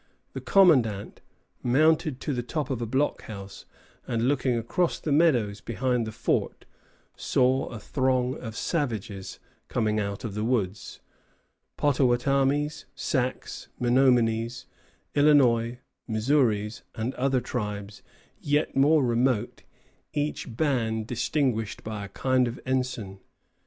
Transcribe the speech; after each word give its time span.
The 0.33 0.41
commandant 0.41 1.21
mounted 1.61 2.19
to 2.21 2.33
the 2.33 2.41
top 2.41 2.71
of 2.71 2.81
a 2.81 2.87
blockhouse, 2.87 3.65
and, 4.07 4.27
looking 4.27 4.57
across 4.57 4.97
the 4.99 5.11
meadows 5.11 5.61
behind 5.61 6.07
the 6.07 6.11
fort, 6.11 6.65
saw 7.15 7.67
a 7.67 7.77
throng 7.77 8.33
of 8.39 8.55
savages 8.55 9.37
coming 9.67 9.99
out 9.99 10.23
of 10.23 10.33
the 10.33 10.43
woods, 10.43 11.01
Pottawattamies, 11.77 12.85
Sacs, 12.95 13.67
Menominies, 13.79 14.65
Illinois, 15.13 15.77
Missouris, 16.07 16.81
and 16.95 17.13
other 17.13 17.39
tribes 17.39 18.01
yet 18.39 18.75
more 18.75 19.05
remote, 19.05 19.61
each 20.13 20.55
band 20.57 21.05
distinguished 21.05 21.83
by 21.83 22.05
a 22.05 22.09
kind 22.09 22.47
of 22.47 22.59
ensign. 22.65 23.19